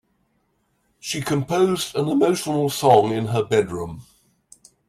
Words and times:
She 0.99 1.21
composed 1.21 1.95
an 1.95 2.07
emotional 2.09 2.71
song 2.71 3.11
in 3.11 3.27
her 3.27 3.43
bedroom. 3.43 4.03